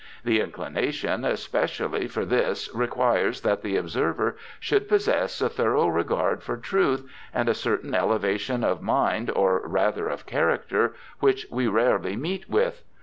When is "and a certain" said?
7.31-7.93